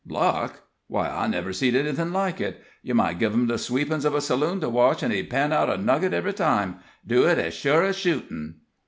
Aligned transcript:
"Luck? 0.07 0.63
Why, 0.87 1.07
I 1.07 1.27
never 1.27 1.53
seed 1.53 1.75
anything 1.75 2.11
like 2.11 2.41
it! 2.41 2.63
Yer 2.81 2.95
might 2.95 3.19
give 3.19 3.35
him 3.35 3.45
the 3.45 3.59
sweepin's 3.59 4.03
of 4.03 4.15
a 4.15 4.19
saloon 4.19 4.59
to 4.61 4.67
wash, 4.69 5.03
an' 5.03 5.11
he'd 5.11 5.29
pan 5.29 5.53
out 5.53 5.69
a 5.69 5.77
nugget 5.77 6.11
ev'ry 6.11 6.33
time 6.33 6.79
do 7.05 7.27
it 7.27 7.37
ez 7.37 7.53
shure 7.53 7.83
as 7.83 7.97
shootin'!" 7.97 8.55